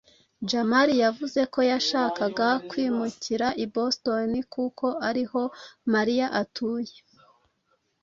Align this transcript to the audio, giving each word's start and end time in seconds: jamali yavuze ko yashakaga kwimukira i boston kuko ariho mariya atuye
jamali 0.49 0.93
yavuze 1.03 1.41
ko 1.53 1.59
yashakaga 1.71 2.49
kwimukira 2.69 3.47
i 3.63 3.65
boston 3.73 4.29
kuko 4.53 4.85
ariho 5.09 5.41
mariya 5.93 6.27
atuye 6.41 6.95